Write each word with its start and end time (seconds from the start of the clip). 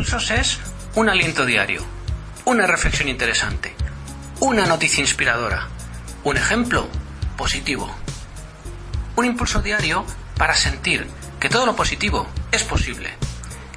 es 0.00 0.58
un 0.94 1.10
aliento 1.10 1.44
diario, 1.44 1.84
una 2.46 2.66
reflexión 2.66 3.08
interesante, 3.08 3.74
una 4.40 4.64
noticia 4.64 5.02
inspiradora, 5.02 5.68
un 6.24 6.38
ejemplo 6.38 6.88
positivo. 7.36 7.94
Un 9.16 9.26
impulso 9.26 9.60
diario 9.60 10.06
para 10.38 10.54
sentir 10.54 11.06
que 11.38 11.50
todo 11.50 11.66
lo 11.66 11.76
positivo 11.76 12.26
es 12.50 12.64
posible, 12.64 13.10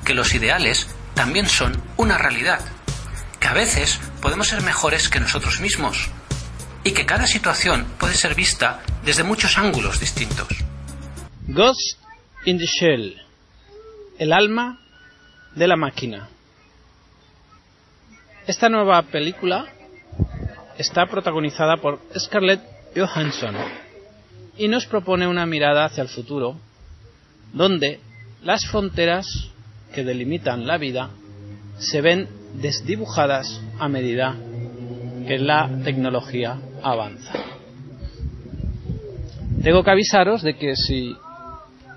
que 0.06 0.14
los 0.14 0.34
ideales 0.34 0.88
también 1.14 1.48
son 1.50 1.82
una 1.98 2.18
realidad, 2.18 2.62
que 3.42 3.50
a 3.50 3.54
veces 3.54 4.00
podemos 4.22 4.48
ser 4.48 4.62
mejores 4.62 5.10
que 5.10 5.20
nosotros 5.20 5.60
mismos 5.60 6.10
y 6.86 6.92
que 6.92 7.06
cada 7.06 7.28
situación 7.28 7.86
puede 8.00 8.16
ser 8.16 8.34
vista 8.34 8.82
desde 9.04 9.24
muchos 9.24 9.58
ángulos 9.58 10.00
distintos. 10.00 10.48
Ghost 11.48 12.00
in 12.46 12.58
the 12.58 12.66
Shell. 12.66 13.22
El 14.18 14.32
alma 14.32 14.83
de 15.56 15.68
la 15.68 15.76
máquina. 15.76 16.30
Esta 18.48 18.70
nueva 18.70 19.02
película 19.04 19.68
está 20.78 21.06
protagonizada 21.06 21.78
por 21.78 22.00
Scarlett 22.18 22.62
Johansson 22.96 23.56
y 24.58 24.68
nos 24.68 24.86
propone 24.86 25.28
una 25.28 25.46
mirada 25.46 25.86
hacia 25.86 26.04
el 26.04 26.10
futuro 26.10 26.58
donde 27.54 28.00
las 28.44 28.66
fronteras 28.66 29.26
que 29.94 30.04
delimitan 30.04 30.68
la 30.68 30.78
vida 30.78 31.10
se 31.78 32.02
ven 32.02 32.28
desdibujadas 32.56 33.62
a 33.80 33.88
medida 33.88 34.36
que 35.28 35.38
la 35.40 35.70
tecnología 35.84 36.60
avanza. 36.82 37.34
Tengo 39.64 39.84
que 39.84 39.92
avisaros 39.92 40.42
de 40.42 40.58
que 40.58 40.76
si 40.76 41.16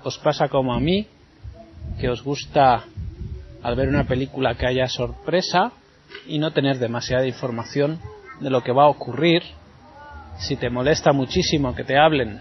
os 0.03 0.17
pasa 0.19 0.47
como 0.47 0.73
a 0.73 0.79
mí, 0.79 1.07
que 1.99 2.09
os 2.09 2.23
gusta 2.23 2.85
al 3.67 3.75
ver 3.75 3.89
una 3.89 4.05
película 4.05 4.55
que 4.55 4.65
haya 4.65 4.87
sorpresa 4.87 5.73
y 6.25 6.39
no 6.39 6.51
tener 6.51 6.79
demasiada 6.79 7.27
información 7.27 7.99
de 8.39 8.49
lo 8.49 8.63
que 8.63 8.71
va 8.71 8.85
a 8.85 8.87
ocurrir, 8.87 9.43
si 10.37 10.55
te 10.55 10.69
molesta 10.69 11.11
muchísimo 11.11 11.75
que 11.75 11.83
te 11.83 11.97
hablen 11.97 12.39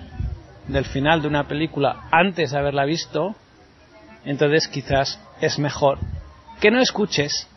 del 0.69 0.85
final 0.85 1.23
de 1.23 1.27
una 1.27 1.49
película 1.49 2.07
antes 2.13 2.53
de 2.53 2.59
haberla 2.59 2.85
visto, 2.85 3.35
entonces 4.25 4.69
quizás 4.69 5.21
es 5.41 5.59
mejor 5.59 5.99
que 6.61 6.71
no 6.71 6.81
escuches 6.81 7.49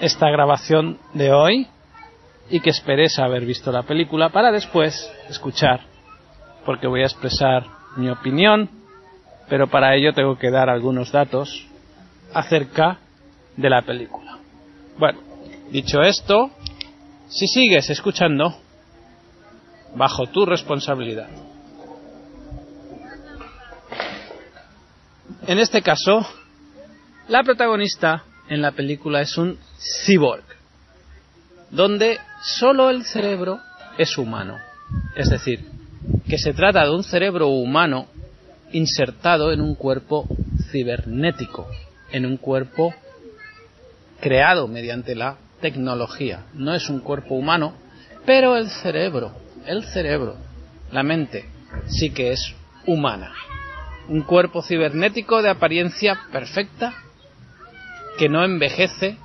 esta 0.00 0.30
grabación 0.30 0.98
de 1.12 1.30
hoy 1.30 1.68
y 2.48 2.60
que 2.60 2.70
esperes 2.70 3.18
haber 3.18 3.44
visto 3.44 3.70
la 3.70 3.82
película 3.82 4.30
para 4.30 4.50
después 4.50 5.12
escuchar, 5.28 5.80
porque 6.64 6.86
voy 6.86 7.02
a 7.02 7.06
expresar 7.06 7.66
mi 7.98 8.08
opinión, 8.08 8.70
pero 9.48 9.68
para 9.68 9.94
ello 9.94 10.12
tengo 10.12 10.36
que 10.38 10.50
dar 10.50 10.68
algunos 10.68 11.12
datos 11.12 11.66
acerca 12.32 12.98
de 13.56 13.70
la 13.70 13.82
película. 13.82 14.38
Bueno, 14.98 15.20
dicho 15.70 16.00
esto, 16.00 16.50
si 17.28 17.46
sigues 17.46 17.90
escuchando, 17.90 18.56
bajo 19.94 20.26
tu 20.26 20.44
responsabilidad. 20.44 21.28
En 25.46 25.58
este 25.58 25.80
caso, 25.82 26.26
la 27.28 27.42
protagonista 27.42 28.24
en 28.48 28.62
la 28.62 28.72
película 28.72 29.20
es 29.20 29.36
un 29.38 29.58
cyborg, 30.04 30.44
donde 31.70 32.18
solo 32.42 32.90
el 32.90 33.04
cerebro 33.04 33.60
es 33.96 34.18
humano. 34.18 34.56
Es 35.16 35.30
decir, 35.30 35.64
que 36.28 36.38
se 36.38 36.52
trata 36.52 36.84
de 36.84 36.90
un 36.90 37.04
cerebro 37.04 37.48
humano 37.48 38.06
insertado 38.72 39.52
en 39.52 39.60
un 39.60 39.74
cuerpo 39.74 40.26
cibernético, 40.70 41.68
en 42.12 42.26
un 42.26 42.36
cuerpo 42.36 42.94
creado 44.20 44.68
mediante 44.68 45.14
la 45.14 45.36
tecnología. 45.60 46.46
No 46.54 46.74
es 46.74 46.88
un 46.88 47.00
cuerpo 47.00 47.34
humano, 47.34 47.74
pero 48.24 48.56
el 48.56 48.68
cerebro, 48.68 49.32
el 49.66 49.84
cerebro, 49.84 50.36
la 50.90 51.02
mente, 51.02 51.48
sí 51.86 52.10
que 52.10 52.32
es 52.32 52.54
humana. 52.86 53.32
Un 54.08 54.22
cuerpo 54.22 54.62
cibernético 54.62 55.42
de 55.42 55.50
apariencia 55.50 56.18
perfecta, 56.32 56.94
que 58.18 58.28
no 58.28 58.44
envejece 58.44 59.18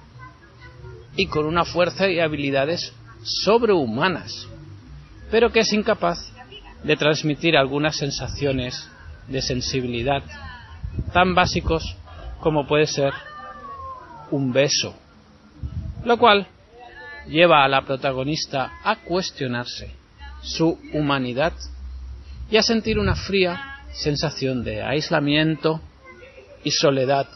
y 1.16 1.28
con 1.28 1.46
una 1.46 1.66
fuerza 1.66 2.10
y 2.10 2.20
habilidades 2.20 2.94
sobrehumanas, 3.24 4.48
pero 5.30 5.52
que 5.52 5.60
es 5.60 5.72
incapaz 5.72 6.32
de 6.84 6.98
transmitir 6.98 7.56
algunas 7.56 7.96
sensaciones 7.96 8.90
de 9.28 9.42
sensibilidad 9.42 10.24
tan 11.14 11.36
básicos 11.36 11.96
como 12.40 12.68
puede 12.68 12.88
ser 12.88 13.14
un 14.32 14.52
beso, 14.52 14.96
lo 16.04 16.18
cual 16.18 16.48
lleva 17.28 17.64
a 17.64 17.68
la 17.68 17.84
protagonista 17.84 18.72
a 18.84 18.98
cuestionarse 18.98 19.92
su 20.42 20.80
humanidad 20.94 21.54
y 22.50 22.58
a 22.58 22.64
sentir 22.64 22.98
una 22.98 23.16
fría 23.16 23.82
sensación 23.94 24.64
de 24.64 24.82
aislamiento 24.82 25.82
y 26.64 26.72
soledad, 26.72 27.28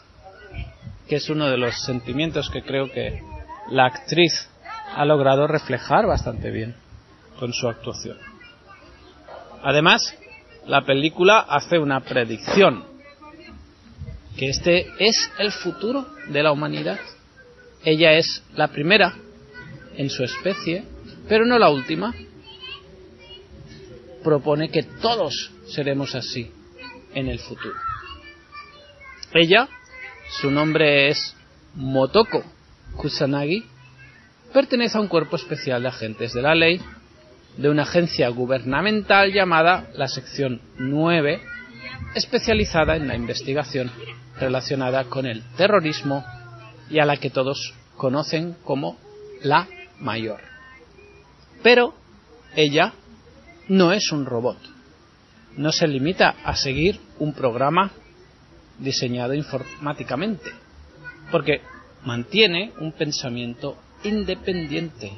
que 1.07 1.17
es 1.17 1.29
uno 1.29 1.47
de 1.47 1.57
los 1.57 1.75
sentimientos 1.83 2.49
que 2.49 2.63
creo 2.63 2.91
que 2.91 3.21
la 3.69 3.85
actriz 3.85 4.49
ha 4.95 5.05
logrado 5.05 5.47
reflejar 5.47 6.05
bastante 6.05 6.51
bien 6.51 6.75
con 7.39 7.53
su 7.53 7.67
actuación. 7.67 8.17
Además, 9.63 10.15
la 10.67 10.83
película 10.85 11.39
hace 11.39 11.77
una 11.77 11.99
predicción, 12.01 12.83
que 14.37 14.49
este 14.49 14.87
es 14.99 15.31
el 15.39 15.51
futuro 15.51 16.05
de 16.29 16.43
la 16.43 16.51
humanidad. 16.51 16.99
Ella 17.83 18.13
es 18.13 18.43
la 18.55 18.69
primera 18.69 19.15
en 19.95 20.09
su 20.09 20.23
especie, 20.23 20.83
pero 21.29 21.45
no 21.45 21.59
la 21.59 21.69
última. 21.69 22.13
Propone 24.23 24.69
que 24.69 24.83
todos 24.83 25.51
seremos 25.67 26.15
así 26.15 26.51
en 27.13 27.27
el 27.27 27.39
futuro. 27.39 27.75
Ella, 29.33 29.69
su 30.41 30.49
nombre 30.49 31.09
es 31.09 31.35
Motoko 31.75 32.43
Kusanagi, 32.97 33.65
pertenece 34.51 34.97
a 34.97 35.01
un 35.01 35.07
cuerpo 35.07 35.35
especial 35.35 35.83
de 35.83 35.89
agentes 35.89 36.33
de 36.33 36.41
la 36.41 36.55
ley 36.55 36.81
de 37.57 37.69
una 37.69 37.83
agencia 37.83 38.29
gubernamental 38.29 39.31
llamada 39.31 39.87
la 39.95 40.07
Sección 40.07 40.61
9, 40.77 41.41
especializada 42.15 42.95
en 42.95 43.07
la 43.07 43.15
investigación 43.15 43.91
relacionada 44.39 45.05
con 45.05 45.25
el 45.25 45.43
terrorismo 45.55 46.25
y 46.89 46.99
a 46.99 47.05
la 47.05 47.17
que 47.17 47.29
todos 47.29 47.73
conocen 47.95 48.55
como 48.63 48.97
la 49.41 49.67
mayor. 49.99 50.41
Pero 51.63 51.95
ella 52.55 52.93
no 53.69 53.93
es 53.93 54.11
un 54.11 54.25
robot. 54.25 54.57
No 55.57 55.71
se 55.71 55.87
limita 55.87 56.35
a 56.43 56.55
seguir 56.55 56.99
un 57.19 57.33
programa 57.33 57.91
diseñado 58.77 59.33
informáticamente, 59.33 60.51
porque 61.31 61.61
mantiene 62.03 62.73
un 62.79 62.91
pensamiento 62.91 63.77
independiente 64.03 65.13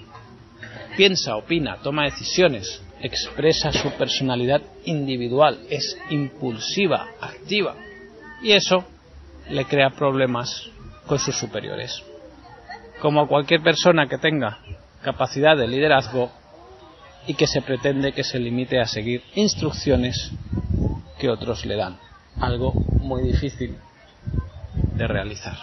piensa, 0.98 1.38
opina, 1.38 1.78
toma 1.84 2.06
decisiones, 2.06 2.82
expresa 3.00 3.72
su 3.72 3.92
personalidad 3.92 4.62
individual, 4.84 5.60
es 5.70 5.98
impulsiva, 6.10 7.08
activa, 7.22 7.76
y 8.42 8.52
eso 8.52 8.84
le 9.50 9.64
crea 9.66 9.92
problemas 9.92 10.70
con 11.06 11.20
sus 11.20 11.38
superiores. 11.38 12.04
Como 13.00 13.28
cualquier 13.28 13.62
persona 13.62 14.08
que 14.08 14.18
tenga 14.18 14.58
capacidad 15.04 15.56
de 15.56 15.68
liderazgo 15.68 16.32
y 17.28 17.36
que 17.36 17.46
se 17.46 17.62
pretende 17.62 18.12
que 18.12 18.24
se 18.24 18.40
limite 18.40 18.80
a 18.80 18.88
seguir 18.88 19.24
instrucciones 19.36 20.32
que 21.20 21.30
otros 21.30 21.66
le 21.66 21.76
dan, 21.76 21.98
algo 22.42 22.74
muy 22.74 23.22
difícil 23.22 23.78
de 24.96 25.08
realizar. 25.08 25.58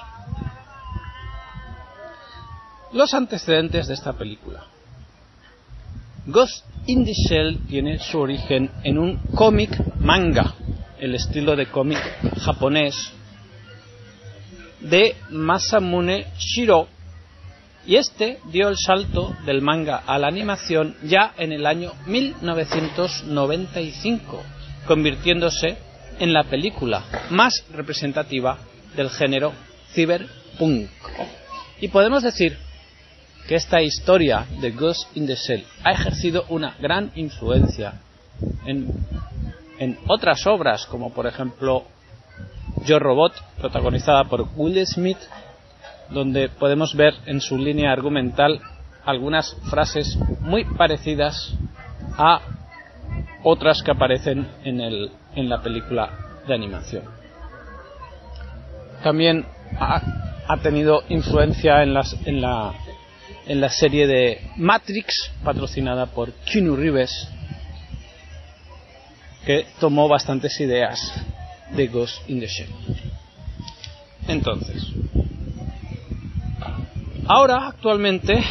Los 2.92 3.12
antecedentes 3.12 3.88
de 3.88 3.94
esta 3.94 4.12
película. 4.12 4.68
Ghost 6.26 6.64
in 6.86 7.04
the 7.04 7.12
Shell 7.12 7.58
tiene 7.68 7.98
su 7.98 8.18
origen 8.18 8.70
en 8.82 8.96
un 8.98 9.18
cómic 9.34 9.78
manga, 10.00 10.54
el 10.98 11.14
estilo 11.14 11.54
de 11.54 11.66
cómic 11.66 11.98
japonés, 12.40 13.12
de 14.80 15.16
Masamune 15.30 16.28
Shiro, 16.38 16.88
y 17.86 17.96
este 17.96 18.38
dio 18.50 18.68
el 18.68 18.78
salto 18.78 19.36
del 19.44 19.60
manga 19.60 19.98
a 19.98 20.18
la 20.18 20.28
animación 20.28 20.96
ya 21.02 21.34
en 21.36 21.52
el 21.52 21.66
año 21.66 21.92
1995, 22.06 24.42
convirtiéndose 24.86 25.76
en 26.18 26.32
la 26.32 26.44
película 26.44 27.04
más 27.28 27.66
representativa 27.70 28.56
del 28.96 29.10
género 29.10 29.52
cyberpunk. 29.92 30.88
Y 31.82 31.88
podemos 31.88 32.22
decir 32.22 32.56
que 33.48 33.56
esta 33.56 33.82
historia 33.82 34.46
de 34.60 34.70
Ghost 34.70 35.16
in 35.16 35.26
the 35.26 35.34
Shell 35.34 35.64
ha 35.84 35.92
ejercido 35.92 36.44
una 36.48 36.74
gran 36.80 37.12
influencia 37.14 38.00
en, 38.66 38.88
en 39.78 39.98
otras 40.08 40.46
obras, 40.46 40.86
como 40.86 41.12
por 41.12 41.26
ejemplo 41.26 41.84
Yo 42.84 42.98
Robot, 42.98 43.32
protagonizada 43.58 44.24
por 44.24 44.48
Will 44.56 44.86
Smith, 44.86 45.18
donde 46.10 46.48
podemos 46.48 46.94
ver 46.94 47.14
en 47.26 47.40
su 47.40 47.58
línea 47.58 47.92
argumental 47.92 48.60
algunas 49.04 49.56
frases 49.70 50.16
muy 50.40 50.64
parecidas 50.64 51.54
a 52.16 52.40
otras 53.42 53.82
que 53.82 53.90
aparecen 53.90 54.48
en, 54.64 54.80
el, 54.80 55.10
en 55.34 55.48
la 55.48 55.60
película 55.60 56.10
de 56.46 56.54
animación. 56.54 57.04
También 59.02 59.44
ha, 59.78 60.00
ha 60.48 60.56
tenido 60.58 61.02
influencia 61.08 61.82
en, 61.82 61.92
las, 61.92 62.16
en, 62.26 62.40
la, 62.40 62.72
en 63.46 63.60
la 63.60 63.68
serie 63.68 64.06
de 64.06 64.40
Matrix, 64.56 65.30
patrocinada 65.42 66.06
por 66.06 66.32
Keanu 66.32 66.76
Reeves, 66.76 67.28
que 69.44 69.66
tomó 69.78 70.08
bastantes 70.08 70.58
ideas 70.60 70.98
de 71.76 71.86
Ghost 71.88 72.28
in 72.28 72.40
the 72.40 72.46
Shell. 72.46 72.70
Entonces, 74.28 74.82
ahora 77.26 77.68
actualmente, 77.68 78.42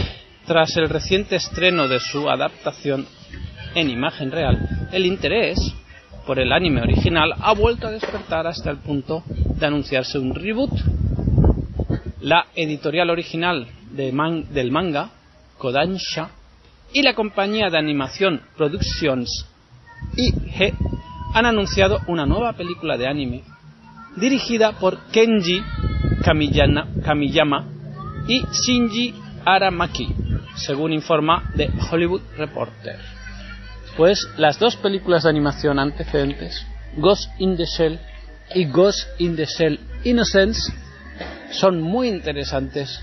tras 0.46 0.76
el 0.78 0.90
reciente 0.90 1.36
estreno 1.36 1.88
de 1.88 2.00
su 2.00 2.30
adaptación 2.30 3.08
en 3.74 3.90
imagen 3.90 4.32
real, 4.32 4.88
el 4.92 5.06
interés 5.06 5.58
por 6.28 6.40
el 6.40 6.52
anime 6.52 6.82
original 6.82 7.34
ha 7.40 7.54
vuelto 7.54 7.88
a 7.88 7.92
despertar 7.92 8.46
hasta 8.46 8.70
el 8.70 8.78
punto 8.78 9.24
de 9.28 9.66
anunciarse 9.66 10.20
un 10.20 10.36
reboot. 10.36 10.72
La 12.22 12.48
editorial 12.56 13.10
original 13.10 13.68
de 13.94 14.12
del 14.50 14.72
manga, 14.72 15.10
Kodansha, 15.58 16.30
y 16.92 17.02
la 17.02 17.14
compañía 17.16 17.70
de 17.70 17.78
animación 17.78 18.42
Productions 18.58 19.48
IG 20.16 20.74
han 21.34 21.46
anunciado 21.46 22.00
una 22.08 22.26
nueva 22.26 22.54
película 22.54 22.98
de 22.98 23.08
anime 23.08 23.44
dirigida 24.16 24.74
por 24.74 25.00
Kenji 25.12 25.62
Kamiyama 26.24 27.68
y 28.28 28.44
Shinji 28.52 29.16
Aramaki, 29.46 30.08
según 30.56 30.94
informa 30.94 31.52
The 31.56 31.70
Hollywood 31.92 32.22
Reporter. 32.38 33.00
Pues 33.98 34.28
las 34.38 34.60
dos 34.60 34.76
películas 34.76 35.24
de 35.24 35.30
animación 35.30 35.80
antecedentes, 35.80 36.66
Ghost 36.98 37.30
in 37.40 37.58
the 37.58 37.66
Shell 37.66 38.00
y 38.56 38.66
Ghost 38.66 39.08
in 39.20 39.36
the 39.36 39.46
Shell 39.46 39.80
Innocence, 40.04 40.60
son 41.52 41.82
muy 41.82 42.08
interesantes. 42.08 43.02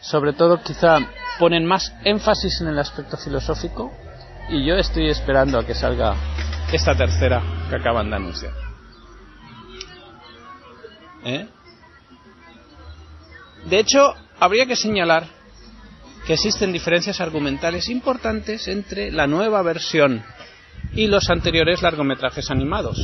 Sobre 0.00 0.32
todo 0.32 0.62
quizá 0.62 0.98
ponen 1.38 1.64
más 1.66 1.92
énfasis 2.04 2.60
en 2.60 2.68
el 2.68 2.78
aspecto 2.78 3.16
filosófico 3.16 3.92
y 4.48 4.64
yo 4.64 4.74
estoy 4.76 5.08
esperando 5.08 5.58
a 5.58 5.66
que 5.66 5.74
salga 5.74 6.14
esta 6.72 6.96
tercera 6.96 7.42
que 7.68 7.76
acaban 7.76 8.10
de 8.10 8.16
anunciar. 8.16 8.52
¿Eh? 11.24 11.48
De 13.66 13.78
hecho, 13.78 14.14
habría 14.38 14.66
que 14.66 14.76
señalar 14.76 15.24
que 16.26 16.34
existen 16.34 16.72
diferencias 16.72 17.20
argumentales 17.20 17.88
importantes 17.88 18.68
entre 18.68 19.10
la 19.10 19.26
nueva 19.26 19.62
versión 19.62 20.22
y 20.92 21.06
los 21.06 21.28
anteriores 21.30 21.82
largometrajes 21.82 22.50
animados, 22.50 22.98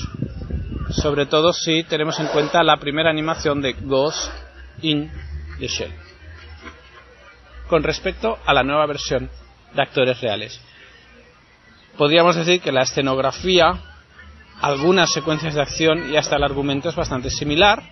sobre 0.90 1.26
todo 1.26 1.52
si 1.52 1.84
tenemos 1.84 2.18
en 2.20 2.26
cuenta 2.28 2.62
la 2.62 2.78
primera 2.78 3.10
animación 3.10 3.60
de 3.60 3.72
Ghost 3.74 4.30
in 4.82 5.10
the 5.58 5.66
Shell, 5.66 5.92
con 7.68 7.82
respecto 7.82 8.38
a 8.44 8.52
la 8.52 8.62
nueva 8.62 8.86
versión 8.86 9.30
de 9.74 9.82
actores 9.82 10.20
reales 10.20 10.60
podríamos 11.96 12.36
decir 12.36 12.60
que 12.60 12.72
la 12.72 12.82
escenografía, 12.82 13.80
algunas 14.60 15.12
secuencias 15.12 15.54
de 15.54 15.62
acción 15.62 16.12
y 16.12 16.16
hasta 16.16 16.36
el 16.36 16.44
argumento 16.44 16.88
es 16.88 16.96
bastante 16.96 17.30
similar. 17.30 17.82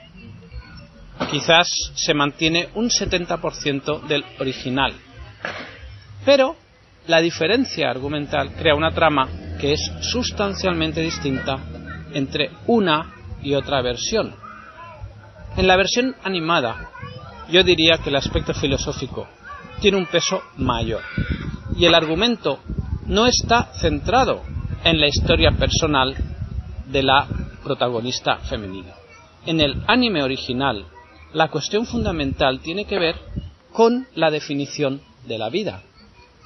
Quizás 1.31 1.69
se 1.95 2.15
mantiene 2.15 2.69
un 2.75 2.89
70% 2.89 4.03
del 4.03 4.25
original. 4.39 4.93
Pero 6.25 6.57
la 7.07 7.21
diferencia 7.21 7.91
argumental 7.91 8.53
crea 8.55 8.75
una 8.75 8.93
trama 8.93 9.29
que 9.61 9.73
es 9.75 9.81
sustancialmente 10.01 11.01
distinta 11.01 11.59
entre 12.13 12.51
una 12.67 13.15
y 13.43 13.55
otra 13.55 13.83
versión. 13.83 14.35
En 15.57 15.67
la 15.67 15.77
versión 15.77 16.17
animada, 16.25 16.91
yo 17.51 17.63
diría 17.63 17.99
que 17.99 18.11
el 18.11 18.17
aspecto 18.17 18.55
filosófico 18.55 19.29
tiene 19.81 19.97
un 19.97 20.07
peso 20.07 20.43
mayor 20.57 21.03
y 21.77 21.85
el 21.85 21.95
argumento 21.95 22.61
no 23.07 23.27
está 23.27 23.73
centrado 23.75 24.43
en 24.85 25.01
la 25.01 25.09
historia 25.09 25.53
personal 25.53 26.15
de 26.87 27.03
la 27.03 27.27
protagonista 27.63 28.39
femenina. 28.39 28.95
En 29.47 29.61
el 29.61 29.83
anime 29.87 30.23
original, 30.23 30.85
la 31.33 31.49
cuestión 31.49 31.87
fundamental 31.87 32.61
tiene 32.61 32.85
que 32.85 32.99
ver 32.99 33.17
con 33.73 34.07
la 34.15 34.31
definición 34.31 35.01
de 35.27 35.39
la 35.39 35.49
vida. 35.49 35.83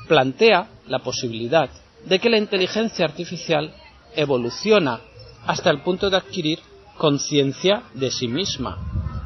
Plantea 0.09 0.69
la 0.87 1.01
posibilidad 1.01 1.69
de 2.05 2.19
que 2.19 2.31
la 2.31 2.39
inteligencia 2.39 3.05
artificial 3.05 3.75
evoluciona 4.15 5.01
hasta 5.47 5.71
el 5.71 5.81
punto 5.81 6.09
de 6.09 6.17
adquirir 6.17 6.61
conciencia 6.97 7.83
de 7.95 8.11
sí 8.11 8.29
misma, 8.29 8.79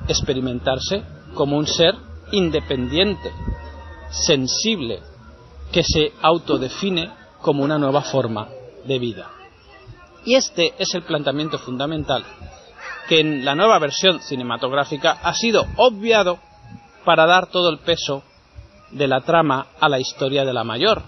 experimentarse 0.08 1.02
como 1.34 1.56
un 1.56 1.66
ser 1.66 1.94
independiente, 2.32 3.30
sensible, 4.10 5.00
que 5.72 5.82
se 5.82 6.12
autodefine 6.20 7.10
como 7.40 7.62
una 7.62 7.78
nueva 7.78 8.02
forma 8.02 8.48
de 8.84 8.98
vida. 8.98 9.30
Y 10.24 10.34
este 10.34 10.74
es 10.78 10.94
el 10.94 11.02
planteamiento 11.02 11.58
fundamental 11.58 12.24
que 13.08 13.20
en 13.20 13.44
la 13.44 13.56
nueva 13.56 13.78
versión 13.80 14.20
cinematográfica 14.20 15.18
ha 15.22 15.34
sido 15.34 15.66
obviado 15.76 16.38
para 17.04 17.26
dar 17.26 17.48
todo 17.48 17.68
el 17.70 17.78
peso 17.78 18.22
de 18.92 19.08
la 19.08 19.22
trama 19.22 19.66
a 19.80 19.88
la 19.88 19.98
historia 19.98 20.44
de 20.44 20.52
la 20.52 20.62
mayor, 20.62 21.02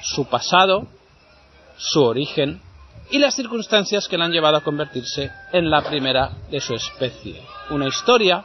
su 0.00 0.26
pasado, 0.26 0.86
su 1.76 2.02
origen 2.02 2.62
y 3.10 3.18
las 3.18 3.34
circunstancias 3.34 4.08
que 4.08 4.16
la 4.16 4.24
han 4.24 4.32
llevado 4.32 4.56
a 4.56 4.64
convertirse 4.64 5.30
en 5.52 5.68
la 5.68 5.82
primera 5.82 6.30
de 6.50 6.60
su 6.60 6.74
especie. 6.74 7.42
Una 7.68 7.86
historia 7.86 8.44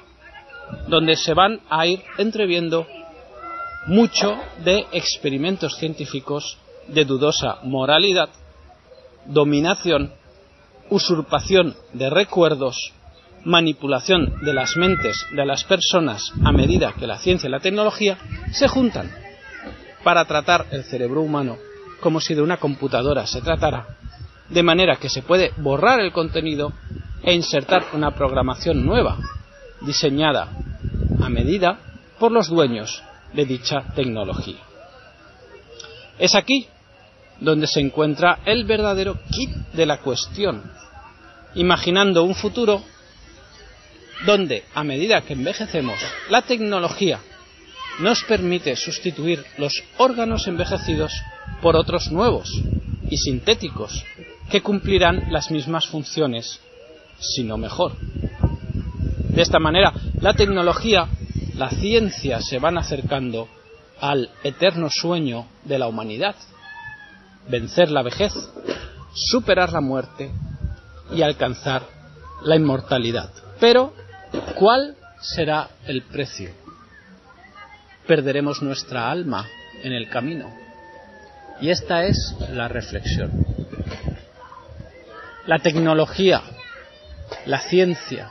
donde 0.87 1.15
se 1.15 1.33
van 1.33 1.61
a 1.69 1.85
ir 1.85 2.03
entreviendo 2.17 2.87
mucho 3.87 4.37
de 4.65 4.85
experimentos 4.91 5.77
científicos 5.77 6.57
de 6.89 7.05
dudosa 7.05 7.59
moralidad, 7.63 8.29
dominación, 9.25 10.13
usurpación 10.89 11.75
de 11.93 12.09
recuerdos, 12.09 12.93
manipulación 13.45 14.41
de 14.41 14.53
las 14.53 14.75
mentes 14.75 15.25
de 15.31 15.45
las 15.45 15.63
personas 15.63 16.21
a 16.43 16.51
medida 16.51 16.93
que 16.99 17.07
la 17.07 17.17
ciencia 17.17 17.47
y 17.47 17.51
la 17.51 17.61
tecnología 17.61 18.17
se 18.51 18.67
juntan 18.67 19.09
para 20.03 20.25
tratar 20.25 20.65
el 20.71 20.83
cerebro 20.83 21.21
humano 21.21 21.57
como 22.01 22.19
si 22.19 22.35
de 22.35 22.41
una 22.41 22.57
computadora 22.57 23.25
se 23.25 23.41
tratara, 23.41 23.87
de 24.49 24.63
manera 24.63 24.97
que 24.97 25.09
se 25.09 25.21
puede 25.21 25.51
borrar 25.57 25.99
el 26.01 26.11
contenido 26.11 26.73
e 27.23 27.33
insertar 27.33 27.85
una 27.93 28.11
programación 28.11 28.85
nueva, 28.85 29.17
diseñada 29.81 30.49
a 31.21 31.29
medida 31.29 31.79
por 32.19 32.31
los 32.31 32.49
dueños 32.49 33.01
de 33.33 33.45
dicha 33.45 33.83
tecnología. 33.95 34.59
Es 36.19 36.35
aquí 36.35 36.67
donde 37.39 37.67
se 37.67 37.79
encuentra 37.79 38.39
el 38.45 38.65
verdadero 38.65 39.19
kit 39.29 39.51
de 39.73 39.85
la 39.85 39.97
cuestión, 39.97 40.63
imaginando 41.55 42.23
un 42.23 42.35
futuro 42.35 42.83
donde, 44.25 44.63
a 44.73 44.83
medida 44.83 45.21
que 45.21 45.33
envejecemos, 45.33 45.99
la 46.29 46.41
tecnología 46.41 47.19
nos 47.99 48.23
permite 48.23 48.75
sustituir 48.75 49.43
los 49.57 49.83
órganos 49.97 50.47
envejecidos 50.47 51.11
por 51.61 51.75
otros 51.75 52.11
nuevos 52.11 52.49
y 53.09 53.17
sintéticos 53.17 54.03
que 54.49 54.61
cumplirán 54.61 55.31
las 55.31 55.51
mismas 55.51 55.87
funciones, 55.87 56.59
si 57.19 57.43
no 57.43 57.57
mejor. 57.57 57.93
De 59.29 59.41
esta 59.41 59.59
manera, 59.59 59.93
la 60.21 60.33
tecnología, 60.33 61.07
la 61.57 61.71
ciencia 61.71 62.39
se 62.39 62.59
van 62.59 62.77
acercando 62.77 63.49
al 63.99 64.29
eterno 64.43 64.89
sueño 64.91 65.47
de 65.63 65.79
la 65.79 65.87
humanidad, 65.87 66.35
vencer 67.49 67.89
la 67.89 68.03
vejez, 68.03 68.31
superar 69.13 69.73
la 69.73 69.81
muerte 69.81 70.31
y 71.11 71.23
alcanzar 71.23 71.81
la 72.43 72.55
inmortalidad. 72.55 73.31
Pero, 73.59 73.93
¿cuál 74.55 74.95
será 75.19 75.69
el 75.87 76.03
precio? 76.03 76.51
Perderemos 78.05 78.61
nuestra 78.61 79.09
alma 79.09 79.47
en 79.81 79.93
el 79.93 80.09
camino. 80.09 80.53
Y 81.59 81.71
esta 81.71 82.05
es 82.05 82.35
la 82.51 82.67
reflexión. 82.67 83.31
La 85.47 85.57
tecnología, 85.57 86.41
la 87.47 87.61
ciencia, 87.61 88.29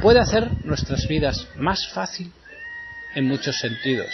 puede 0.00 0.20
hacer 0.20 0.48
nuestras 0.64 1.06
vidas 1.08 1.46
más 1.56 1.88
fácil 1.92 2.32
en 3.14 3.26
muchos 3.26 3.58
sentidos. 3.58 4.10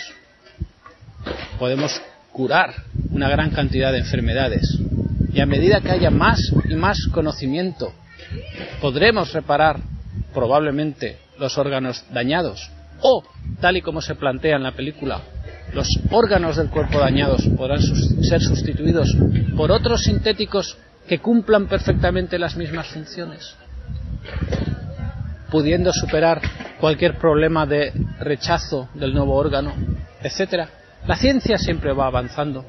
Podemos 1.58 2.00
curar 2.32 2.74
una 3.10 3.28
gran 3.28 3.50
cantidad 3.50 3.92
de 3.92 3.98
enfermedades. 3.98 4.78
Y 5.32 5.40
a 5.40 5.46
medida 5.46 5.80
que 5.80 5.90
haya 5.90 6.10
más 6.10 6.38
y 6.68 6.74
más 6.74 6.98
conocimiento, 7.12 7.92
podremos 8.80 9.32
reparar 9.32 9.80
probablemente 10.34 11.18
los 11.38 11.56
órganos 11.58 12.04
dañados, 12.12 12.70
o, 13.00 13.22
tal 13.60 13.76
y 13.76 13.82
como 13.82 14.00
se 14.00 14.14
plantea 14.14 14.56
en 14.56 14.62
la 14.62 14.72
película, 14.72 15.22
los 15.72 15.88
órganos 16.10 16.56
del 16.56 16.68
cuerpo 16.68 16.98
dañados 16.98 17.46
podrán 17.56 17.80
ser 17.80 18.40
sustituidos 18.40 19.08
por 19.56 19.72
otros 19.72 20.02
sintéticos 20.02 20.76
que 21.08 21.18
cumplan 21.18 21.66
perfectamente 21.66 22.38
las 22.38 22.56
mismas 22.56 22.88
funciones, 22.88 23.56
pudiendo 25.52 25.92
superar 25.92 26.40
cualquier 26.80 27.18
problema 27.18 27.66
de 27.66 27.92
rechazo 28.20 28.88
del 28.94 29.12
nuevo 29.12 29.34
órgano, 29.34 29.74
etc. 30.22 30.66
La 31.06 31.14
ciencia 31.14 31.58
siempre 31.58 31.92
va 31.92 32.06
avanzando, 32.06 32.64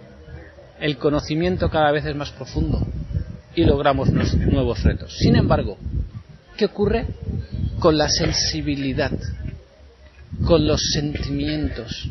el 0.82 0.98
conocimiento 0.98 1.70
cada 1.70 1.94
vez 1.94 2.04
es 2.06 2.14
más 2.14 2.32
profundo 2.32 2.86
y 3.56 3.64
logramos 3.64 4.10
nuevos 4.10 4.84
retos. 4.84 5.16
Sin 5.18 5.38
embargo, 5.38 5.78
¿qué 6.58 6.66
ocurre 6.66 7.08
con 7.80 7.98
la 7.98 8.10
sensibilidad, 8.10 9.12
con 10.46 10.68
los 10.68 10.82
sentimientos? 10.92 12.10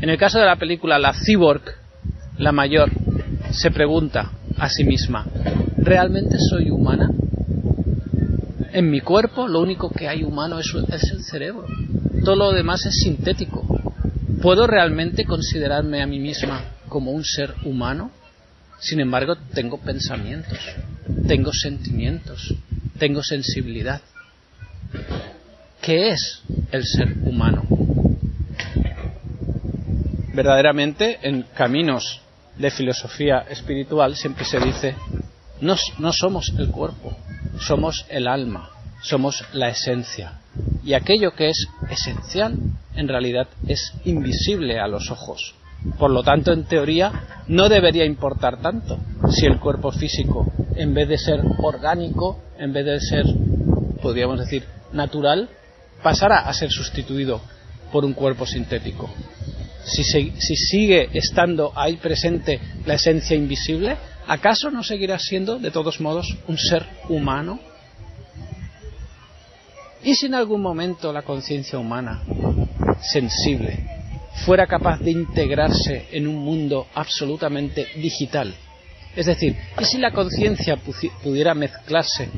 En 0.00 0.08
el 0.08 0.16
caso 0.16 0.38
de 0.38 0.46
la 0.46 0.56
película, 0.56 0.98
la 0.98 1.12
cyborg, 1.12 1.64
la 2.38 2.52
mayor, 2.52 2.90
se 3.50 3.70
pregunta 3.70 4.30
a 4.56 4.70
sí 4.70 4.84
misma, 4.84 5.26
¿realmente 5.76 6.38
soy 6.38 6.70
humana? 6.70 7.10
En 8.72 8.90
mi 8.90 9.00
cuerpo 9.00 9.48
lo 9.48 9.60
único 9.60 9.90
que 9.90 10.08
hay 10.08 10.22
humano 10.22 10.58
es, 10.58 10.72
el 10.74 11.22
cerebro. 11.24 11.66
Todo 12.24 12.36
lo 12.36 12.52
demás 12.52 12.84
es 12.86 12.94
sintético. 13.02 13.64
¿Puedo 14.42 14.66
realmente 14.66 15.24
considerarme 15.24 16.02
a 16.02 16.06
mí 16.06 16.18
misma 16.18 16.64
como 16.88 17.12
un 17.12 17.24
ser 17.24 17.54
humano? 17.64 18.10
Sin 18.78 19.00
embargo, 19.00 19.36
tengo 19.54 19.78
pensamientos, 19.78 20.58
tengo 21.26 21.52
sentimientos, 21.52 22.54
tengo 22.98 23.22
sensibilidad. 23.22 24.00
¿Qué 25.80 26.10
es 26.10 26.42
el 26.70 26.84
ser 26.84 27.16
humano? 27.24 27.64
Verdaderamente, 30.34 31.18
en 31.22 31.42
caminos 31.54 32.20
de 32.56 32.70
filosofía 32.70 33.46
espiritual 33.50 34.14
siempre 34.14 34.44
se 34.44 34.60
dice, 34.60 34.94
no, 35.60 36.12
somos 36.12 36.52
el 36.58 36.68
cuerpo, 36.70 37.16
somos 37.60 38.06
el 38.08 38.26
alma, 38.26 38.70
somos 39.02 39.44
la 39.52 39.68
esencia. 39.68 40.40
Y 40.84 40.94
aquello 40.94 41.32
que 41.32 41.48
es 41.48 41.68
esencial, 41.90 42.56
en 42.94 43.08
realidad, 43.08 43.48
es 43.66 43.92
invisible 44.04 44.80
a 44.80 44.88
los 44.88 45.10
ojos. 45.10 45.54
Por 45.98 46.10
lo 46.10 46.22
tanto, 46.22 46.52
en 46.52 46.64
teoría, 46.64 47.44
no 47.46 47.68
debería 47.68 48.04
importar 48.04 48.60
tanto 48.60 48.98
si 49.30 49.46
el 49.46 49.58
cuerpo 49.58 49.92
físico, 49.92 50.52
en 50.74 50.94
vez 50.94 51.08
de 51.08 51.18
ser 51.18 51.40
orgánico, 51.58 52.40
en 52.58 52.72
vez 52.72 52.84
de 52.84 53.00
ser, 53.00 53.24
podríamos 54.02 54.40
decir, 54.40 54.64
natural, 54.92 55.48
pasara 56.02 56.40
a 56.40 56.52
ser 56.52 56.70
sustituido 56.70 57.40
por 57.92 58.04
un 58.04 58.12
cuerpo 58.12 58.46
sintético. 58.46 59.08
Si, 59.84 60.04
si, 60.04 60.56
sigue 60.56 61.08
estando 61.14 61.72
ahí 61.74 61.96
presente 61.96 62.60
la 62.84 62.94
esencia 62.94 63.36
invisible, 63.36 63.96
¿acaso 64.28 64.70
no 64.70 64.84
seguirá 64.84 65.18
siendo, 65.18 65.58
de 65.58 65.70
todos 65.70 66.00
modos, 66.00 66.36
un 66.46 66.58
ser 66.58 66.86
humano? 67.08 67.58
¿Y 70.04 70.14
si 70.14 70.26
en 70.26 70.34
algún 70.34 70.60
momento 70.60 71.12
la 71.12 71.22
conciencia 71.22 71.78
humana, 71.78 72.22
sensible, 73.00 73.84
fuera 74.44 74.66
capaz 74.66 75.00
de 75.00 75.10
integrarse 75.10 76.06
en 76.12 76.28
un 76.28 76.36
mundo 76.36 76.86
absolutamente 76.94 77.88
digital? 77.96 78.54
Es 79.16 79.26
decir, 79.26 79.56
¿y 79.80 79.84
si 79.84 79.98
la 79.98 80.12
conciencia 80.12 80.76
pudiera 80.76 81.54
mezclarse 81.54 82.28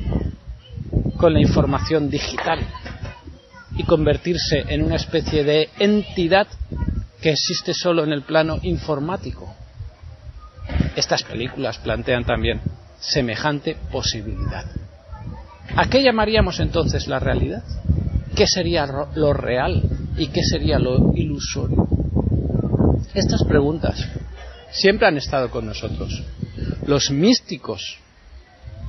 con 1.18 1.34
la 1.34 1.40
información 1.40 2.08
digital 2.08 2.60
y 3.76 3.82
convertirse 3.82 4.64
en 4.68 4.82
una 4.82 4.96
especie 4.96 5.44
de 5.44 5.68
entidad 5.78 6.46
que 7.20 7.32
existe 7.32 7.74
solo 7.74 8.04
en 8.04 8.12
el 8.12 8.22
plano 8.22 8.58
informático? 8.62 9.54
Estas 10.96 11.22
películas 11.22 11.78
plantean 11.78 12.24
también 12.24 12.60
semejante 13.00 13.76
posibilidad. 13.90 14.64
¿A 15.76 15.88
qué 15.88 16.02
llamaríamos 16.02 16.60
entonces 16.60 17.06
la 17.06 17.18
realidad? 17.18 17.62
¿Qué 18.34 18.46
sería 18.46 18.86
lo 19.14 19.32
real 19.32 19.82
y 20.16 20.28
qué 20.28 20.42
sería 20.42 20.78
lo 20.78 21.12
ilusorio? 21.14 21.86
Estas 23.14 23.44
preguntas 23.44 24.08
siempre 24.70 25.06
han 25.06 25.16
estado 25.16 25.50
con 25.50 25.66
nosotros. 25.66 26.22
Los 26.86 27.10
místicos 27.10 27.98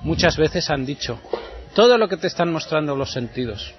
muchas 0.04 0.38
veces 0.38 0.70
han 0.70 0.86
dicho, 0.86 1.20
todo 1.76 1.98
lo 1.98 2.08
que 2.08 2.18
te 2.18 2.28
están 2.28 2.52
mostrando 2.52 2.96
los 2.96 3.12
sentidos, 3.12 3.74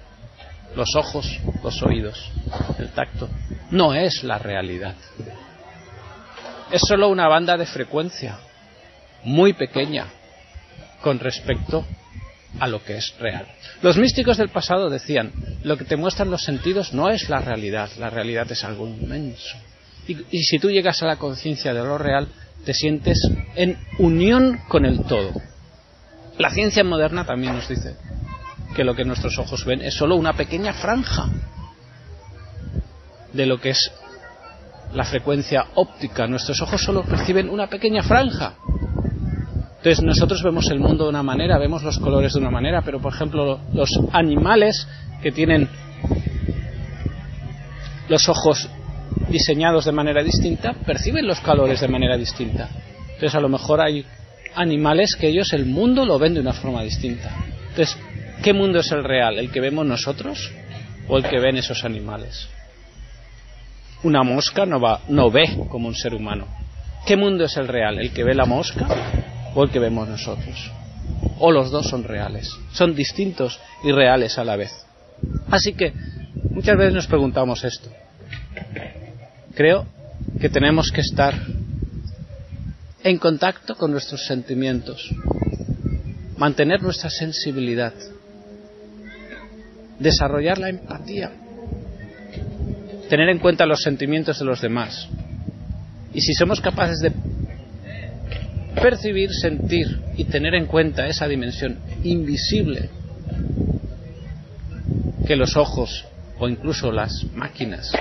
los 0.75 0.95
ojos, 0.95 1.39
los 1.63 1.81
oídos, 1.83 2.31
el 2.79 2.89
tacto, 2.89 3.29
no 3.71 3.93
es 3.93 4.23
la 4.23 4.39
realidad. 4.39 4.95
Es 6.73 6.81
solo 6.87 7.09
una 7.09 7.27
banda 7.27 7.55
de 7.55 7.67
frecuencia 7.67 8.39
muy 9.23 9.53
pequeña 9.53 10.07
con 11.03 11.19
respecto 11.19 11.85
a 12.59 12.67
lo 12.67 12.83
que 12.83 12.97
es 12.97 13.13
real. 13.19 13.45
Los 13.83 13.97
místicos 13.97 14.37
del 14.37 14.49
pasado 14.49 14.89
decían, 14.89 15.31
lo 15.61 15.77
que 15.77 15.85
te 15.85 15.97
muestran 15.97 16.31
los 16.31 16.43
sentidos 16.43 16.91
no 16.91 17.11
es 17.11 17.29
la 17.29 17.41
realidad, 17.41 17.91
la 17.99 18.09
realidad 18.09 18.51
es 18.51 18.63
algo 18.63 18.87
inmenso. 18.87 19.55
Y, 20.07 20.43
si 20.45 20.57
tú 20.57 20.71
llegas 20.71 21.03
a 21.03 21.05
la 21.05 21.17
conciencia 21.17 21.75
de 21.75 21.79
lo 21.83 21.99
real, 21.99 22.27
te 22.65 22.73
sientes 22.73 23.19
en 23.53 23.77
unión 23.99 24.59
con 24.67 24.85
el 24.85 25.03
todo. 25.03 25.31
La 26.39 26.49
ciencia 26.49 26.83
moderna 26.83 27.23
también 27.23 27.53
nos 27.53 27.69
dice 27.69 27.95
que 28.75 28.83
lo 28.83 28.95
que 28.95 29.05
nuestros 29.05 29.37
ojos 29.37 29.63
ven 29.63 29.83
es 29.83 29.93
solo 29.93 30.15
una 30.15 30.33
pequeña 30.33 30.73
franja 30.73 31.29
de 33.31 33.45
lo 33.45 33.61
que 33.61 33.69
es 33.69 33.91
la 34.93 35.03
frecuencia 35.03 35.65
óptica. 35.75 36.27
Nuestros 36.27 36.61
ojos 36.61 36.81
solo 36.81 37.03
perciben 37.03 37.49
una 37.49 37.67
pequeña 37.67 38.03
franja 38.03 38.55
entonces 39.83 40.05
nosotros 40.05 40.41
vemos 40.41 40.71
el 40.71 40.79
mundo 40.79 41.03
de 41.03 41.09
una 41.09 41.23
manera, 41.23 41.59
vemos 41.59 41.83
los 41.83 41.99
colores 41.99 42.31
de 42.31 42.39
una 42.39 42.49
manera, 42.49 42.83
pero 42.83 43.01
por 43.01 43.13
ejemplo 43.13 43.59
los 43.73 43.89
animales 44.13 44.87
que 45.21 45.33
tienen 45.33 45.67
los 48.07 48.29
ojos 48.29 48.69
diseñados 49.27 49.83
de 49.83 49.91
manera 49.91 50.23
distinta 50.23 50.71
perciben 50.85 51.27
los 51.27 51.41
colores 51.41 51.81
de 51.81 51.89
manera 51.89 52.15
distinta. 52.15 52.69
Entonces 53.01 53.35
a 53.35 53.41
lo 53.41 53.49
mejor 53.49 53.81
hay 53.81 54.05
animales 54.55 55.17
que 55.19 55.27
ellos 55.27 55.51
el 55.51 55.65
mundo 55.65 56.05
lo 56.05 56.17
ven 56.17 56.35
de 56.35 56.39
una 56.39 56.53
forma 56.53 56.81
distinta. 56.81 57.35
Entonces, 57.71 57.97
¿qué 58.41 58.53
mundo 58.53 58.79
es 58.79 58.89
el 58.93 59.03
real? 59.03 59.37
¿El 59.37 59.51
que 59.51 59.59
vemos 59.59 59.85
nosotros 59.85 60.49
o 61.09 61.17
el 61.17 61.25
que 61.25 61.41
ven 61.41 61.57
esos 61.57 61.83
animales? 61.83 62.47
Una 64.03 64.23
mosca 64.23 64.65
no, 64.65 64.79
va, 64.79 65.01
no 65.07 65.31
ve 65.31 65.65
como 65.69 65.87
un 65.87 65.95
ser 65.95 66.13
humano. 66.13 66.45
¿Qué 67.05 67.15
mundo 67.17 67.45
es 67.45 67.57
el 67.57 67.67
real? 67.67 67.99
¿El 67.99 68.13
que 68.13 68.23
ve 68.23 68.33
la 68.33 68.45
mosca 68.45 68.87
o 69.55 69.63
el 69.63 69.71
que 69.71 69.79
vemos 69.79 70.07
nosotros. 70.07 70.71
O 71.39 71.51
los 71.51 71.71
dos 71.71 71.87
son 71.89 72.03
reales, 72.03 72.49
son 72.71 72.95
distintos 72.95 73.59
y 73.83 73.91
reales 73.91 74.37
a 74.37 74.43
la 74.43 74.55
vez. 74.55 74.71
Así 75.49 75.73
que 75.73 75.93
muchas 76.51 76.77
veces 76.77 76.93
nos 76.93 77.07
preguntamos 77.07 77.63
esto. 77.63 77.89
Creo 79.55 79.85
que 80.39 80.49
tenemos 80.49 80.91
que 80.91 81.01
estar 81.01 81.33
en 83.03 83.17
contacto 83.17 83.75
con 83.75 83.91
nuestros 83.91 84.25
sentimientos, 84.25 85.09
mantener 86.37 86.81
nuestra 86.81 87.09
sensibilidad, 87.09 87.93
desarrollar 89.99 90.57
la 90.57 90.69
empatía, 90.69 91.31
tener 93.13 93.29
en 93.29 93.37
cuenta 93.37 93.67
los 93.67 93.83
sentimientos 93.83 94.39
de 94.39 94.45
los 94.45 94.59
demás. 94.59 95.07
Y 96.15 96.21
si 96.21 96.33
somos 96.33 96.59
capaces 96.59 96.99
de 96.99 97.11
percibir, 98.81 99.31
sentir 99.31 100.01
y 100.17 100.23
tener 100.23 100.55
en 100.55 100.65
cuenta 100.65 101.05
esa 101.05 101.27
dimensión 101.27 101.77
invisible 102.03 102.89
que 105.27 105.35
los 105.35 105.55
ojos 105.57 106.07
o 106.39 106.49
incluso 106.49 106.91
las 106.91 107.23
máquinas 107.35 107.91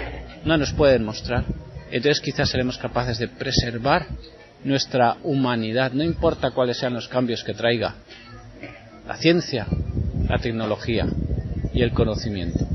no 0.46 0.56
nos 0.56 0.72
pueden 0.72 1.04
mostrar, 1.04 1.44
entonces 1.90 2.22
quizás 2.22 2.48
seremos 2.48 2.78
capaces 2.78 3.18
de 3.18 3.28
preservar 3.28 4.06
nuestra 4.64 5.18
humanidad, 5.24 5.92
no 5.92 6.04
importa 6.04 6.52
cuáles 6.52 6.78
sean 6.78 6.94
los 6.94 7.06
cambios 7.06 7.44
que 7.44 7.52
traiga 7.52 7.96
la 9.06 9.18
ciencia, 9.18 9.66
la 10.26 10.38
tecnología 10.38 11.06
y 11.74 11.82
el 11.82 11.92
conocimiento. 11.92 12.71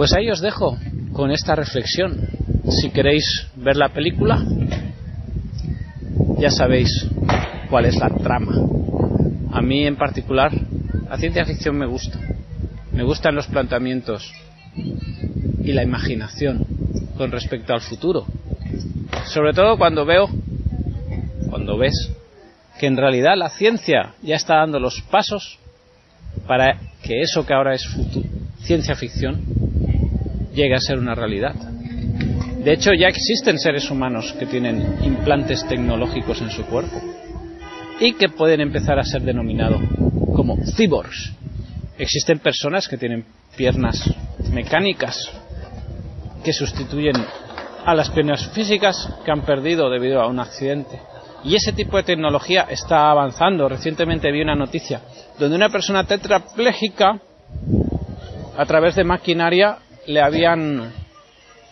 Pues 0.00 0.14
ahí 0.14 0.30
os 0.30 0.40
dejo 0.40 0.78
con 1.12 1.30
esta 1.30 1.54
reflexión 1.54 2.26
si 2.70 2.88
queréis 2.88 3.48
ver 3.54 3.76
la 3.76 3.90
película, 3.90 4.42
ya 6.38 6.50
sabéis 6.50 7.06
cuál 7.68 7.84
es 7.84 7.96
la 7.96 8.08
trama. 8.08 8.54
A 9.52 9.60
mí 9.60 9.86
en 9.86 9.96
particular, 9.96 10.52
la 11.06 11.18
ciencia 11.18 11.44
ficción 11.44 11.76
me 11.76 11.84
gusta. 11.84 12.18
Me 12.92 13.02
gustan 13.02 13.34
los 13.34 13.46
planteamientos 13.48 14.32
y 14.74 15.74
la 15.74 15.82
imaginación 15.82 16.64
con 17.18 17.30
respecto 17.30 17.74
al 17.74 17.82
futuro. 17.82 18.24
Sobre 19.26 19.52
todo 19.52 19.76
cuando 19.76 20.06
veo, 20.06 20.30
cuando 21.50 21.76
ves 21.76 22.10
que 22.78 22.86
en 22.86 22.96
realidad 22.96 23.34
la 23.36 23.50
ciencia 23.50 24.14
ya 24.22 24.36
está 24.36 24.60
dando 24.60 24.80
los 24.80 25.02
pasos 25.10 25.58
para 26.46 26.78
que 27.02 27.20
eso 27.20 27.44
que 27.44 27.52
ahora 27.52 27.74
es 27.74 27.86
ciencia 28.62 28.94
ficción 28.94 29.69
llegue 30.52 30.74
a 30.74 30.80
ser 30.80 30.98
una 30.98 31.14
realidad. 31.14 31.54
De 31.54 32.72
hecho, 32.72 32.90
ya 32.92 33.08
existen 33.08 33.58
seres 33.58 33.90
humanos 33.90 34.34
que 34.38 34.46
tienen 34.46 34.98
implantes 35.02 35.66
tecnológicos 35.66 36.40
en 36.42 36.50
su 36.50 36.64
cuerpo 36.66 37.00
y 37.98 38.14
que 38.14 38.28
pueden 38.28 38.60
empezar 38.60 38.98
a 38.98 39.04
ser 39.04 39.22
denominados 39.22 39.80
como 40.34 40.56
cyborgs. 40.76 41.32
Existen 41.98 42.38
personas 42.38 42.88
que 42.88 42.98
tienen 42.98 43.24
piernas 43.56 44.10
mecánicas 44.52 45.30
que 46.44 46.52
sustituyen 46.52 47.16
a 47.84 47.94
las 47.94 48.10
piernas 48.10 48.50
físicas 48.52 49.08
que 49.24 49.30
han 49.30 49.42
perdido 49.42 49.90
debido 49.90 50.20
a 50.20 50.26
un 50.26 50.40
accidente. 50.40 51.00
Y 51.44 51.54
ese 51.54 51.72
tipo 51.72 51.96
de 51.96 52.02
tecnología 52.02 52.66
está 52.68 53.10
avanzando. 53.10 53.68
Recientemente 53.68 54.30
vi 54.30 54.42
una 54.42 54.54
noticia 54.54 55.00
donde 55.38 55.56
una 55.56 55.70
persona 55.70 56.04
tetrapléjica, 56.04 57.18
a 58.56 58.66
través 58.66 58.94
de 58.94 59.04
maquinaria, 59.04 59.78
le 60.06 60.20
habían, 60.20 60.92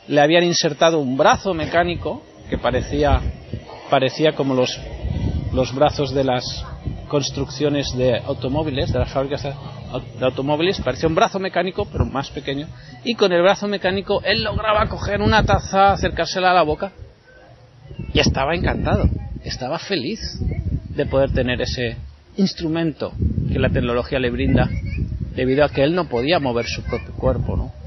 le 0.07 0.21
habían 0.21 0.45
insertado 0.45 0.99
un 0.99 1.17
brazo 1.17 1.55
mecánico 1.55 2.23
que 2.49 2.59
parecía, 2.59 3.21
parecía 3.91 4.33
como 4.33 4.55
los, 4.55 4.79
los 5.53 5.75
brazos 5.75 6.13
de 6.15 6.25
las 6.25 6.65
construcciones 7.09 7.97
de 7.97 8.19
automóviles, 8.19 8.93
de 8.93 8.99
las 8.99 9.11
fábricas 9.11 9.43
de 9.43 10.25
automóviles, 10.25 10.81
parecía 10.81 11.09
un 11.09 11.15
brazo 11.15 11.39
mecánico, 11.39 11.87
pero 11.91 12.05
más 12.05 12.31
pequeño, 12.31 12.69
y 13.05 13.15
con 13.15 13.33
el 13.33 13.43
brazo 13.43 13.67
mecánico 13.67 14.21
él 14.25 14.43
lograba 14.43 14.87
coger 14.89 15.23
una 15.23 15.43
taza, 15.45 15.93
acercársela 15.93 16.51
a 16.51 16.55
la 16.55 16.63
boca, 16.63 16.93
y 18.13 18.21
estaba 18.21 18.55
encantado, 18.55 19.09
estaba 19.45 19.79
feliz 19.79 20.21
de 20.91 21.07
poder 21.07 21.33
tener 21.33 21.61
ese 21.63 21.97
instrumento 22.37 23.13
que 23.51 23.59
la 23.59 23.71
tecnología 23.71 24.19
le 24.19 24.31
brinda, 24.31 24.69
debido 25.35 25.65
a 25.65 25.71
que 25.71 25.83
él 25.83 25.95
no 25.95 26.09
podía 26.09 26.39
mover 26.39 26.67
su 26.67 26.83
propio 26.83 27.13
cuerpo, 27.15 27.57
¿no? 27.57 27.78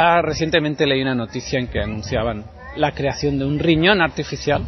Ah, 0.00 0.22
recientemente 0.22 0.86
leí 0.86 1.02
una 1.02 1.16
noticia 1.16 1.58
en 1.58 1.66
que 1.66 1.80
anunciaban 1.80 2.44
la 2.76 2.92
creación 2.92 3.36
de 3.36 3.44
un 3.44 3.58
riñón 3.58 4.00
artificial 4.00 4.62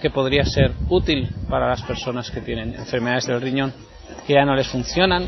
que 0.00 0.08
podría 0.08 0.46
ser 0.46 0.72
útil 0.88 1.28
para 1.46 1.68
las 1.68 1.82
personas 1.82 2.30
que 2.30 2.40
tienen 2.40 2.74
enfermedades 2.74 3.26
del 3.26 3.42
riñón 3.42 3.74
que 4.26 4.32
ya 4.32 4.46
no 4.46 4.54
les 4.54 4.66
funcionan. 4.66 5.26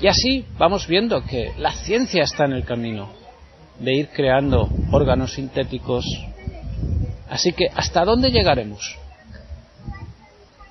Y 0.00 0.06
así 0.06 0.46
vamos 0.56 0.86
viendo 0.86 1.22
que 1.24 1.52
la 1.58 1.72
ciencia 1.72 2.22
está 2.22 2.46
en 2.46 2.52
el 2.52 2.64
camino 2.64 3.10
de 3.78 3.96
ir 3.96 4.08
creando 4.08 4.70
órganos 4.90 5.34
sintéticos. 5.34 6.06
Así 7.28 7.52
que, 7.52 7.66
¿hasta 7.74 8.06
dónde 8.06 8.30
llegaremos? 8.30 8.96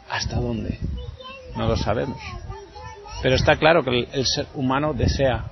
¿Hasta 0.09 0.37
dónde? 0.37 0.79
No 1.55 1.67
lo 1.67 1.77
sabemos. 1.77 2.17
Pero 3.21 3.35
está 3.35 3.55
claro 3.57 3.83
que 3.83 4.07
el, 4.11 4.25
ser 4.25 4.47
humano 4.55 4.93
desea 4.93 5.50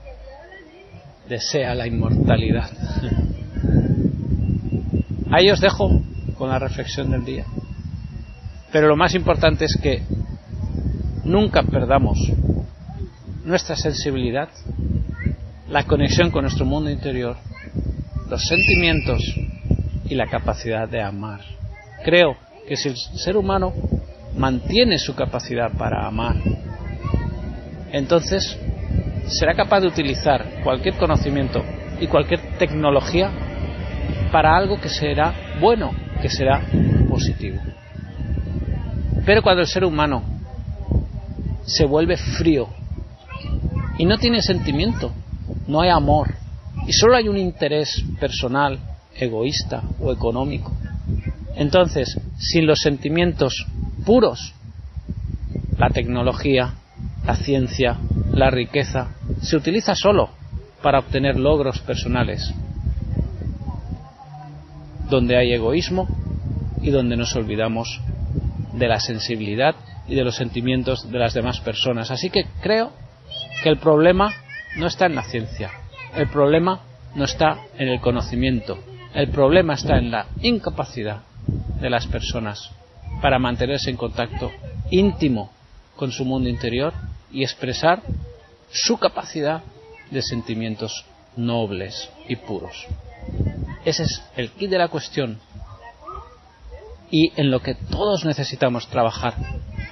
desea 1.29 1.75
la 1.75 1.87
inmortalidad. 1.87 2.69
Ahí 5.31 5.49
os 5.51 5.61
dejo 5.61 6.01
con 6.35 6.49
la 6.49 6.57
reflexión 6.57 7.11
del 7.11 7.23
día. 7.23 7.45
Pero 8.71 8.87
lo 8.87 8.97
más 8.97 9.13
importante 9.13 9.65
es 9.65 9.77
que 9.81 10.01
nunca 11.23 11.63
perdamos 11.63 12.17
nuestra 13.45 13.75
sensibilidad, 13.75 14.49
la 15.69 15.83
conexión 15.83 16.31
con 16.31 16.43
nuestro 16.43 16.65
mundo 16.65 16.89
interior, 16.89 17.37
los 18.27 18.43
sentimientos 18.45 19.21
y 20.05 20.15
la 20.15 20.25
capacidad 20.25 20.89
de 20.89 21.01
amar. 21.01 21.41
Creo 22.03 22.35
que 22.67 22.75
si 22.75 22.89
el 22.89 22.97
ser 22.97 23.37
humano 23.37 23.73
mantiene 24.35 24.97
su 24.97 25.15
capacidad 25.15 25.71
para 25.77 26.07
amar, 26.07 26.37
entonces 27.91 28.57
será 29.29 29.55
capaz 29.55 29.81
de 29.81 29.87
utilizar 29.87 30.61
cualquier 30.63 30.95
conocimiento 30.95 31.63
y 31.99 32.07
cualquier 32.07 32.57
tecnología 32.57 33.31
para 34.31 34.55
algo 34.55 34.79
que 34.79 34.89
será 34.89 35.33
bueno 35.59 35.91
que 36.21 36.29
será 36.29 36.61
positivo. 37.09 37.59
Pero 39.25 39.41
cuando 39.41 39.61
el 39.61 39.67
ser 39.67 39.85
humano 39.85 40.23
se 41.63 41.85
vuelve 41.85 42.17
frío 42.17 42.67
y 43.97 44.05
no 44.05 44.17
tiene 44.17 44.41
sentimiento, 44.41 45.11
no 45.67 45.81
hay 45.81 45.89
amor 45.89 46.33
y 46.87 46.93
solo 46.93 47.15
hay 47.15 47.27
un 47.27 47.37
interés 47.37 48.03
personal, 48.19 48.79
egoísta 49.15 49.83
o 49.99 50.11
económico, 50.11 50.71
entonces, 51.55 52.17
sin 52.37 52.65
los 52.65 52.79
sentimientos 52.79 53.65
puros, 54.05 54.53
la 55.77 55.89
tecnología, 55.89 56.75
la 57.25 57.35
ciencia, 57.35 57.97
la 58.31 58.49
riqueza, 58.49 59.09
se 59.41 59.55
utiliza 59.57 59.95
solo 59.95 60.29
para 60.81 60.99
obtener 60.99 61.37
logros 61.37 61.79
personales, 61.79 62.53
donde 65.09 65.37
hay 65.37 65.53
egoísmo 65.53 66.07
y 66.81 66.89
donde 66.89 67.17
nos 67.17 67.35
olvidamos 67.35 68.01
de 68.73 68.87
la 68.87 68.99
sensibilidad 68.99 69.75
y 70.07 70.15
de 70.15 70.23
los 70.23 70.35
sentimientos 70.35 71.09
de 71.11 71.19
las 71.19 71.33
demás 71.33 71.59
personas. 71.59 72.11
Así 72.11 72.29
que 72.29 72.45
creo 72.61 72.91
que 73.63 73.69
el 73.69 73.77
problema 73.77 74.33
no 74.77 74.87
está 74.87 75.05
en 75.05 75.15
la 75.15 75.23
ciencia, 75.23 75.71
el 76.15 76.27
problema 76.27 76.81
no 77.15 77.25
está 77.25 77.57
en 77.77 77.89
el 77.89 77.99
conocimiento, 77.99 78.77
el 79.13 79.29
problema 79.29 79.73
está 79.73 79.97
en 79.97 80.11
la 80.11 80.27
incapacidad 80.41 81.23
de 81.81 81.89
las 81.89 82.07
personas 82.07 82.71
para 83.21 83.39
mantenerse 83.39 83.89
en 83.89 83.97
contacto 83.97 84.51
íntimo 84.91 85.51
con 85.95 86.11
su 86.11 86.23
mundo 86.23 86.49
interior 86.49 86.93
y 87.31 87.43
expresar 87.43 88.01
su 88.71 88.97
capacidad 88.97 89.63
de 90.11 90.21
sentimientos 90.21 91.05
nobles 91.35 92.09
y 92.27 92.35
puros. 92.35 92.87
Ese 93.85 94.03
es 94.03 94.23
el 94.35 94.51
kit 94.51 94.69
de 94.69 94.77
la 94.77 94.87
cuestión 94.87 95.39
y 97.11 97.31
en 97.35 97.49
lo 97.49 97.61
que 97.61 97.75
todos 97.75 98.25
necesitamos 98.25 98.87
trabajar 98.87 99.33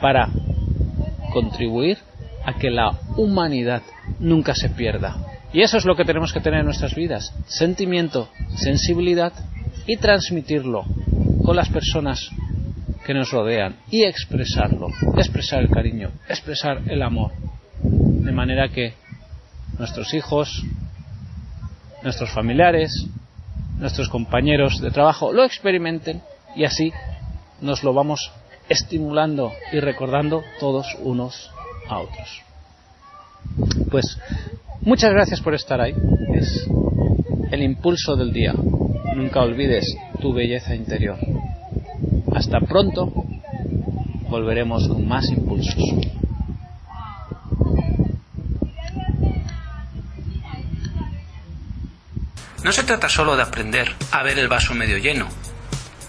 para 0.02 0.30
contribuir 1.34 1.98
a 2.46 2.54
que 2.54 2.70
la 2.70 2.92
humanidad 3.18 3.82
nunca 4.20 4.54
se 4.56 4.70
pierda. 4.70 5.16
Y 5.54 5.62
eso 5.62 5.78
es 5.78 5.86
lo 5.86 5.96
que 5.96 6.06
tenemos 6.06 6.34
que 6.34 6.42
tener 6.42 6.60
en 6.60 6.66
nuestras 6.66 6.94
vidas, 6.94 7.34
sentimiento, 7.48 8.30
sensibilidad 8.56 9.34
y 9.86 9.98
transmitirlo 9.98 10.86
con 11.44 11.56
las 11.56 11.70
personas 11.70 12.30
que 13.06 13.14
nos 13.14 13.32
rodean 13.32 13.78
y 13.90 14.04
expresarlo, 14.04 14.90
expresar 15.16 15.62
el 15.62 15.70
cariño, 15.70 16.12
expresar 16.28 16.82
el 16.88 17.02
amor, 17.02 17.32
de 18.28 18.34
manera 18.34 18.68
que 18.68 18.94
nuestros 19.80 20.14
hijos, 20.14 20.62
nuestros 22.04 22.30
familiares, 22.32 22.92
nuestros 23.80 24.10
compañeros 24.10 24.82
de 24.82 24.92
trabajo 24.92 25.32
lo 25.32 25.46
experimenten 25.46 26.22
y 26.54 26.66
así 26.66 26.92
nos 27.62 27.86
lo 27.86 27.94
vamos 27.94 28.30
estimulando 28.68 29.54
y 29.72 29.80
recordando 29.80 30.44
todos 30.60 30.94
unos 31.00 31.50
a 31.88 32.00
otros. 32.00 32.42
Pues 33.90 34.20
muchas 34.82 35.12
gracias 35.12 35.40
por 35.40 35.56
estar 35.56 35.80
ahí. 35.80 35.96
Es 36.36 36.68
el 37.52 37.64
impulso 37.64 38.18
del 38.18 38.34
día. 38.34 38.54
Nunca 39.16 39.42
olvides 39.42 39.86
tu 40.20 40.34
belleza 40.34 40.76
interior. 40.76 41.18
Hasta 42.36 42.60
pronto. 42.60 43.10
Volveremos 44.30 44.86
con 44.90 45.08
más 45.08 45.30
impulsos. 45.30 45.78
No 52.68 52.74
se 52.74 52.84
trata 52.84 53.08
solo 53.08 53.38
de 53.38 53.44
aprender 53.44 53.96
a 54.12 54.24
ver 54.24 54.38
el 54.38 54.50
vaso 54.50 54.74
medio 54.74 54.98
lleno, 54.98 55.30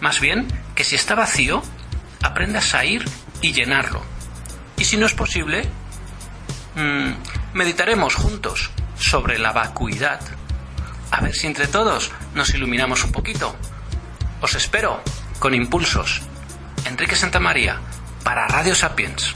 más 0.00 0.18
bien 0.18 0.48
que 0.74 0.82
si 0.82 0.96
está 0.96 1.14
vacío, 1.14 1.62
aprendas 2.20 2.74
a 2.74 2.84
ir 2.84 3.04
y 3.40 3.52
llenarlo. 3.52 4.02
Y 4.76 4.84
si 4.84 4.96
no 4.96 5.06
es 5.06 5.14
posible, 5.14 5.62
mmm, 6.74 7.12
meditaremos 7.54 8.16
juntos 8.16 8.70
sobre 8.98 9.38
la 9.38 9.52
vacuidad. 9.52 10.18
A 11.12 11.20
ver 11.20 11.32
si 11.32 11.46
entre 11.46 11.68
todos 11.68 12.10
nos 12.34 12.52
iluminamos 12.52 13.04
un 13.04 13.12
poquito. 13.12 13.54
Os 14.40 14.56
espero 14.56 15.00
con 15.38 15.54
impulsos. 15.54 16.22
Enrique 16.86 17.14
Santamaría 17.14 17.78
para 18.24 18.48
Radio 18.48 18.74
Sapiens. 18.74 19.32